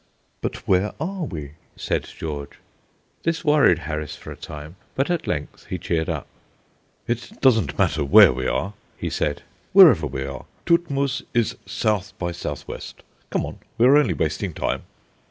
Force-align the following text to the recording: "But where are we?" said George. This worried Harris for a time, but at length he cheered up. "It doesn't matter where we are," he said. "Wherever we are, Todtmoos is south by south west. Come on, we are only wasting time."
"But 0.41 0.67
where 0.67 0.93
are 0.99 1.25
we?" 1.25 1.51
said 1.75 2.05
George. 2.17 2.57
This 3.21 3.45
worried 3.45 3.77
Harris 3.77 4.15
for 4.15 4.31
a 4.31 4.35
time, 4.35 4.75
but 4.95 5.11
at 5.11 5.27
length 5.27 5.65
he 5.67 5.77
cheered 5.77 6.09
up. 6.09 6.25
"It 7.07 7.37
doesn't 7.39 7.77
matter 7.77 8.03
where 8.03 8.33
we 8.33 8.47
are," 8.47 8.73
he 8.97 9.11
said. 9.11 9.43
"Wherever 9.73 10.07
we 10.07 10.25
are, 10.25 10.45
Todtmoos 10.65 11.21
is 11.35 11.55
south 11.67 12.17
by 12.17 12.31
south 12.31 12.67
west. 12.67 13.03
Come 13.29 13.45
on, 13.45 13.59
we 13.77 13.85
are 13.85 13.95
only 13.95 14.15
wasting 14.15 14.55
time." 14.55 14.81